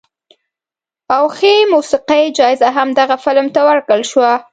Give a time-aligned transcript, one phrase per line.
[1.15, 4.31] او ښې موسیقۍ جایزه هم دغه فلم ته ورکړل شوه.